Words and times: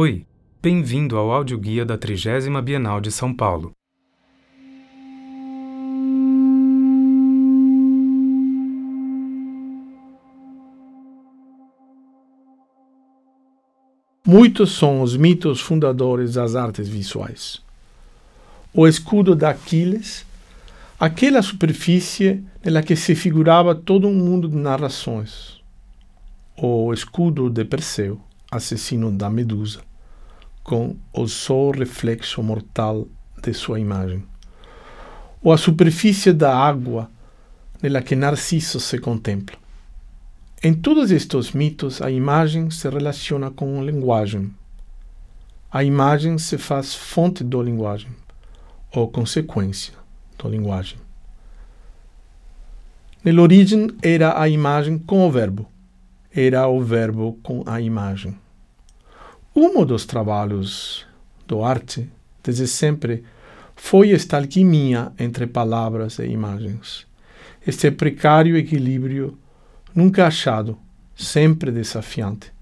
Oi, 0.00 0.24
bem-vindo 0.62 1.16
ao 1.16 1.32
audioguia 1.32 1.84
da 1.84 1.98
30 1.98 2.62
Bienal 2.62 3.00
de 3.00 3.10
São 3.10 3.34
Paulo. 3.34 3.72
Muitos 14.24 14.70
são 14.70 15.02
os 15.02 15.16
mitos 15.16 15.60
fundadores 15.60 16.34
das 16.34 16.54
artes 16.54 16.88
visuais. 16.88 17.60
O 18.72 18.86
escudo 18.86 19.34
de 19.34 19.46
Aquiles, 19.46 20.24
aquela 21.00 21.42
superfície 21.42 22.44
nela 22.64 22.84
que 22.84 22.94
se 22.94 23.16
figurava 23.16 23.74
todo 23.74 24.06
um 24.06 24.14
mundo 24.14 24.48
de 24.48 24.54
narrações. 24.54 25.60
O 26.56 26.92
escudo 26.92 27.50
de 27.50 27.64
Perseu, 27.64 28.20
assassino 28.48 29.10
da 29.10 29.28
Medusa, 29.28 29.87
com 30.68 30.94
o 31.14 31.26
só 31.26 31.70
reflexo 31.70 32.42
mortal 32.42 33.08
de 33.42 33.54
sua 33.54 33.80
imagem. 33.80 34.22
Ou 35.42 35.50
a 35.50 35.56
superfície 35.56 36.30
da 36.30 36.54
água 36.54 37.10
nela 37.82 38.02
que 38.02 38.14
Narciso 38.14 38.78
se 38.78 38.98
contempla. 38.98 39.56
Em 40.62 40.74
todos 40.74 41.10
estes 41.10 41.52
mitos, 41.52 42.02
a 42.02 42.10
imagem 42.10 42.70
se 42.70 42.86
relaciona 42.86 43.50
com 43.50 43.80
a 43.80 43.82
linguagem. 43.82 44.54
A 45.72 45.82
imagem 45.82 46.36
se 46.36 46.58
faz 46.58 46.94
fonte 46.94 47.42
da 47.42 47.62
linguagem, 47.62 48.10
ou 48.94 49.08
consequência 49.08 49.94
da 50.36 50.50
linguagem. 50.50 50.98
Na 53.24 53.40
origem 53.40 53.88
era 54.02 54.38
a 54.38 54.46
imagem 54.50 54.98
com 54.98 55.26
o 55.26 55.30
verbo, 55.30 55.66
era 56.30 56.68
o 56.68 56.82
verbo 56.82 57.38
com 57.42 57.62
a 57.64 57.80
imagem. 57.80 58.36
Um 59.60 59.84
dos 59.84 60.06
trabalhos 60.06 61.04
do 61.44 61.64
arte, 61.64 62.08
desde 62.44 62.68
sempre, 62.68 63.24
foi 63.74 64.12
esta 64.12 64.36
alquimia 64.36 65.10
entre 65.18 65.48
palavras 65.48 66.20
e 66.20 66.26
imagens. 66.26 67.04
Este 67.66 67.90
precário 67.90 68.56
equilíbrio, 68.56 69.36
nunca 69.92 70.28
achado, 70.28 70.78
sempre 71.16 71.72
desafiante, 71.72 72.52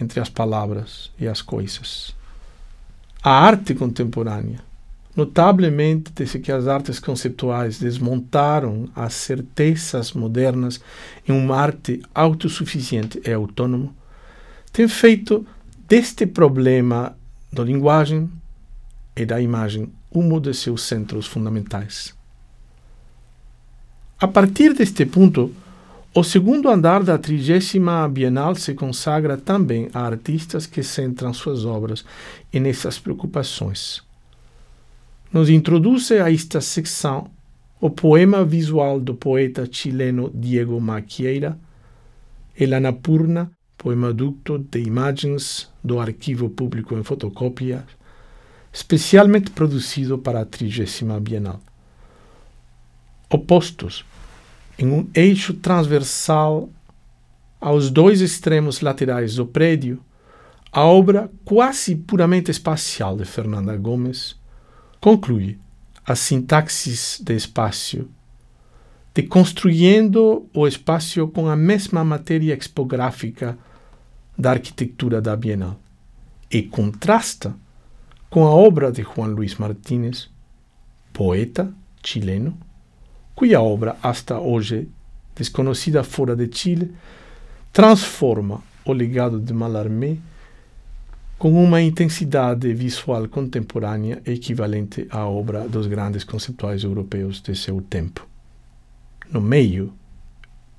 entre 0.00 0.18
as 0.18 0.30
palavras 0.30 1.12
e 1.18 1.28
as 1.28 1.42
coisas. 1.42 2.16
A 3.22 3.32
arte 3.32 3.74
contemporânea, 3.74 4.60
notavelmente 5.14 6.10
desde 6.14 6.38
que 6.38 6.50
as 6.50 6.66
artes 6.66 6.98
conceptuais 6.98 7.78
desmontaram 7.78 8.88
as 8.96 9.12
certezas 9.12 10.14
modernas 10.14 10.80
em 11.28 11.32
uma 11.32 11.56
arte 11.56 12.00
autossuficiente 12.14 13.20
e 13.26 13.30
autônoma, 13.30 13.94
tem 14.72 14.88
feito 14.88 15.46
deste 15.90 16.24
problema 16.24 17.16
da 17.52 17.64
linguagem 17.64 18.30
e 19.16 19.26
da 19.26 19.40
imagem 19.40 19.92
um 20.14 20.38
de 20.38 20.54
seus 20.54 20.82
centros 20.82 21.26
fundamentais. 21.26 22.14
A 24.20 24.28
partir 24.28 24.72
deste 24.72 25.04
ponto, 25.04 25.52
o 26.14 26.22
segundo 26.22 26.68
andar 26.68 27.02
da 27.02 27.18
trigésima 27.18 28.08
Bienal 28.08 28.54
se 28.54 28.72
consagra 28.74 29.36
também 29.36 29.90
a 29.92 30.02
artistas 30.06 30.64
que 30.64 30.80
centram 30.84 31.34
suas 31.34 31.64
obras 31.64 32.04
nessas 32.52 32.96
preocupações. 32.96 34.00
Nos 35.32 35.50
introduz 35.50 36.12
a 36.12 36.30
esta 36.30 36.60
secção 36.60 37.28
o 37.80 37.90
poema 37.90 38.44
visual 38.44 39.00
do 39.00 39.16
poeta 39.16 39.68
chileno 39.68 40.30
Diego 40.32 40.80
Maquieira, 40.80 41.58
El 42.56 42.74
Anapurna, 42.74 43.50
poema 43.80 44.12
ducto 44.12 44.58
de 44.58 44.78
imagens 44.78 45.72
do 45.82 45.98
Arquivo 45.98 46.50
Público 46.50 46.94
em 46.94 47.02
fotocópia, 47.02 47.86
especialmente 48.70 49.50
produzido 49.50 50.18
para 50.18 50.42
a 50.42 50.44
30 50.44 51.18
Bienal. 51.18 51.58
Opostos, 53.30 54.04
em 54.78 54.86
um 54.86 55.08
eixo 55.14 55.54
transversal 55.54 56.68
aos 57.58 57.90
dois 57.90 58.20
extremos 58.20 58.82
laterais 58.82 59.36
do 59.36 59.46
prédio, 59.46 59.98
a 60.70 60.84
obra 60.84 61.30
quase 61.42 61.96
puramente 61.96 62.50
espacial 62.50 63.16
de 63.16 63.24
Fernanda 63.24 63.74
Gomes 63.78 64.36
conclui 65.00 65.58
a 66.04 66.14
sintaxis 66.14 67.18
de 67.24 67.34
espaço, 67.34 68.06
deconstruindo 69.14 70.46
o 70.52 70.68
espaço 70.68 71.26
com 71.28 71.48
a 71.48 71.56
mesma 71.56 72.04
matéria 72.04 72.54
expográfica 72.54 73.58
da 74.40 74.52
arquitetura 74.52 75.20
da 75.20 75.36
Bienal 75.36 75.78
e 76.50 76.62
contrasta 76.62 77.54
com 78.30 78.46
a 78.46 78.50
obra 78.50 78.90
de 78.90 79.02
Juan 79.02 79.28
Luis 79.28 79.56
Martínez, 79.56 80.30
poeta 81.12 81.70
chileno, 82.02 82.56
cuja 83.34 83.60
obra, 83.60 83.96
hasta 84.02 84.40
hoje 84.40 84.88
desconhecida 85.34 86.02
fora 86.02 86.34
de 86.34 86.48
Chile, 86.50 86.94
transforma 87.70 88.62
o 88.84 88.92
legado 88.92 89.38
de 89.38 89.52
Mallarmé 89.52 90.16
com 91.38 91.52
uma 91.62 91.82
intensidade 91.82 92.72
visual 92.72 93.28
contemporânea 93.28 94.22
equivalente 94.24 95.06
à 95.10 95.26
obra 95.26 95.68
dos 95.68 95.86
grandes 95.86 96.24
conceituais 96.24 96.82
europeus 96.82 97.42
de 97.42 97.54
seu 97.54 97.80
tempo. 97.82 98.26
No 99.30 99.40
meio, 99.40 99.92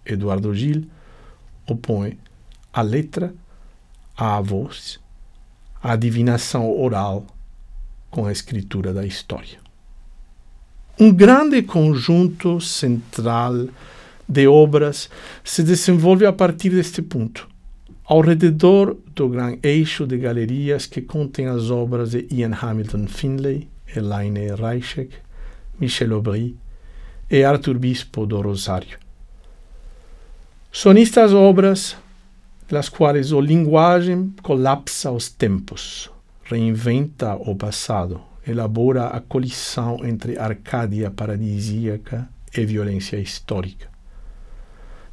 Eduardo 0.05 0.53
Gil 0.53 0.85
opõe 1.67 2.17
a 2.73 2.81
letra 2.81 3.33
à 4.23 4.39
voz, 4.39 4.99
a 5.81 5.95
divinação 5.95 6.69
oral 6.79 7.25
com 8.11 8.27
a 8.27 8.31
escritura 8.31 8.93
da 8.93 9.03
história. 9.03 9.57
Um 10.99 11.11
grande 11.11 11.63
conjunto 11.63 12.61
central 12.61 13.67
de 14.29 14.47
obras 14.47 15.09
se 15.43 15.63
desenvolve 15.63 16.27
a 16.27 16.31
partir 16.31 16.69
deste 16.69 17.01
ponto, 17.01 17.49
ao 18.05 18.21
redor 18.21 18.95
do 19.15 19.27
grande 19.27 19.57
eixo 19.63 20.05
de 20.05 20.19
galerias 20.19 20.85
que 20.85 21.01
contém 21.01 21.47
as 21.47 21.71
obras 21.71 22.11
de 22.11 22.27
Ian 22.29 22.53
Hamilton 22.53 23.07
Finlay, 23.07 23.67
Elaine 23.95 24.53
Reichek, 24.53 25.15
Michel 25.79 26.13
Aubry 26.13 26.55
e 27.27 27.43
Arthur 27.43 27.79
Bispo 27.79 28.27
do 28.27 28.39
Rosário. 28.39 28.99
São 30.71 30.91
estas 30.91 31.33
obras 31.33 31.97
las 32.71 32.87
quais 32.87 33.33
o 33.33 33.41
linguagem 33.41 34.33
colapsa 34.41 35.11
os 35.11 35.27
tempos, 35.27 36.09
reinventa 36.43 37.35
o 37.35 37.53
passado, 37.53 38.21
elabora 38.47 39.07
a 39.07 39.19
colisão 39.19 40.05
entre 40.05 40.39
Arcádia 40.39 41.11
paradisíaca 41.11 42.29
e 42.55 42.65
violência 42.65 43.17
histórica, 43.17 43.89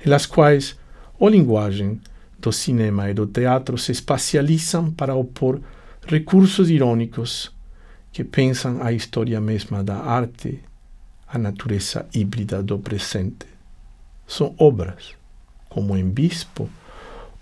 las 0.07 0.25
quais 0.25 0.79
o 1.19 1.29
linguagem 1.29 2.01
do 2.39 2.53
cinema 2.53 3.11
e 3.11 3.15
do 3.15 3.27
teatro 3.27 3.77
se 3.77 3.91
espacializam 3.91 4.93
para 4.93 5.17
opor 5.17 5.61
recursos 6.07 6.71
irônicos 6.71 7.53
que 8.13 8.23
pensam 8.23 8.81
a 8.81 8.93
história 8.93 9.41
mesma 9.41 9.83
da 9.83 9.97
arte 9.97 10.63
à 11.27 11.37
natureza 11.37 12.07
híbrida 12.15 12.63
do 12.63 12.79
presente. 12.79 13.47
São 14.29 14.55
obras, 14.59 15.17
como 15.69 15.97
em 15.97 16.09
Bispo, 16.09 16.71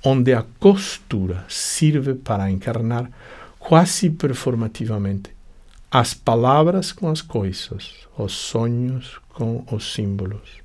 onde 0.08 0.32
a 0.32 0.44
costura 0.60 1.44
sirve 1.48 2.14
para 2.14 2.48
encarnar 2.48 3.10
quase 3.58 4.08
performativamente 4.08 5.34
as 5.90 6.14
palavras 6.14 6.92
com 6.92 7.08
as 7.08 7.20
coisas, 7.20 8.06
os 8.16 8.32
sonhos 8.32 9.20
com 9.30 9.64
os 9.68 9.92
símbolos, 9.92 10.62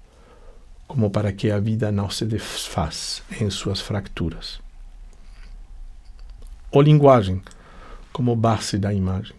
como 0.88 1.10
para 1.10 1.34
que 1.34 1.50
a 1.50 1.60
vida 1.60 1.92
não 1.92 2.08
se 2.08 2.24
desfaz 2.24 3.24
em 3.42 3.50
suas 3.50 3.82
fracturas. 3.82 4.60
A 6.72 6.80
linguagem 6.80 7.42
como 8.14 8.36
base 8.36 8.78
da 8.78 8.94
imagem. 8.94 9.36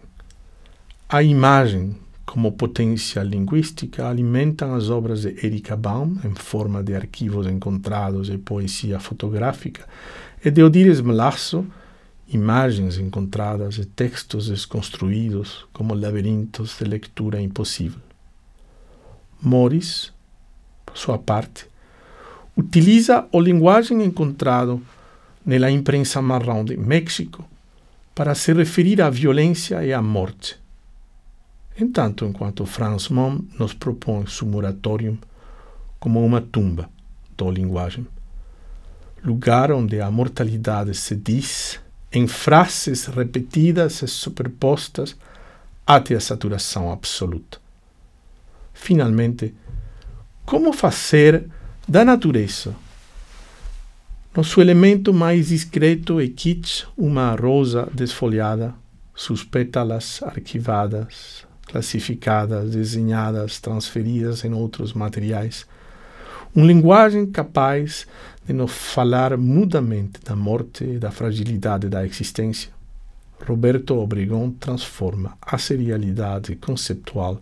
A 1.07 1.23
imagem 1.23 1.95
como 2.25 2.53
potência 2.53 3.21
linguística 3.21 4.07
alimentam 4.07 4.73
as 4.73 4.89
obras 4.89 5.21
de 5.21 5.45
Erika 5.45 5.75
Baum 5.75 6.17
em 6.23 6.33
forma 6.33 6.81
de 6.81 6.95
arquivos 6.95 7.47
encontrados 7.47 8.29
e 8.29 8.37
poesia 8.37 8.99
fotográfica, 8.99 9.85
e 10.43 10.49
de 10.49 10.63
Odires 10.63 11.01
Melasso, 11.01 11.65
imagens 12.27 12.97
encontradas 12.97 13.77
e 13.77 13.85
textos 13.85 14.47
desconstruídos 14.47 15.65
como 15.73 15.93
labirintos 15.93 16.77
de 16.77 16.85
leitura 16.85 17.41
impossível. 17.41 17.99
Morris, 19.41 20.11
por 20.85 20.97
sua 20.97 21.17
parte, 21.17 21.67
utiliza 22.55 23.27
a 23.31 23.37
linguagem 23.37 24.01
encontrado 24.03 24.81
na 25.45 25.69
imprensa 25.69 26.21
marrom 26.21 26.63
de 26.63 26.77
México 26.77 27.45
para 28.15 28.33
se 28.33 28.53
referir 28.53 29.01
à 29.01 29.09
violência 29.09 29.83
e 29.83 29.91
à 29.91 30.01
morte 30.01 30.62
Entanto, 31.79 32.25
enquanto 32.25 32.65
Franz 32.65 33.09
Mom 33.09 33.39
nos 33.57 33.73
propõe 33.73 34.27
su 34.27 34.45
moratório 34.45 35.17
como 35.99 36.23
uma 36.23 36.39
tumba 36.39 36.89
da 37.35 37.45
linguagem, 37.49 38.05
lugar 39.23 39.71
onde 39.71 39.99
a 39.99 40.11
mortalidade 40.11 40.93
se 40.93 41.15
diz 41.15 41.79
em 42.11 42.27
frases 42.27 43.05
repetidas 43.05 44.03
e 44.03 44.07
superpostas 44.07 45.15
até 45.85 46.13
a 46.13 46.19
saturação 46.19 46.91
absoluta. 46.91 47.57
Finalmente, 48.73 49.55
como 50.45 50.73
fazer 50.73 51.49
da 51.87 52.05
natureza, 52.05 52.75
nosso 54.35 54.61
elemento 54.61 55.13
mais 55.13 55.47
discreto 55.47 56.21
e 56.21 56.29
kitsch, 56.29 56.85
uma 56.95 57.35
rosa 57.35 57.89
desfolhada, 57.93 58.75
suas 59.15 59.43
pétalas 59.43 60.21
arquivadas, 60.23 61.47
classificadas, 61.65 62.71
desenhadas, 62.71 63.59
transferidas 63.59 64.43
em 64.43 64.53
outros 64.53 64.93
materiais, 64.93 65.65
uma 66.55 66.65
linguagem 66.65 67.25
capaz 67.25 68.05
de 68.45 68.53
nos 68.53 68.71
falar 68.71 69.37
mudamente 69.37 70.19
da 70.23 70.35
morte 70.35 70.83
e 70.83 70.99
da 70.99 71.09
fragilidade 71.09 71.89
da 71.89 72.05
existência. 72.05 72.71
Roberto 73.45 73.97
Obregon 73.97 74.51
transforma 74.51 75.37
a 75.41 75.57
serialidade 75.57 76.55
conceptual 76.55 77.41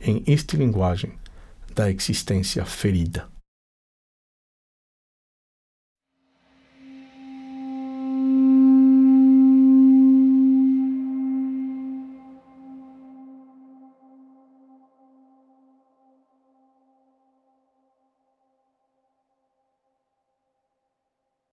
em 0.00 0.22
esta 0.26 0.56
linguagem 0.56 1.12
da 1.74 1.90
existência 1.90 2.64
ferida. 2.64 3.39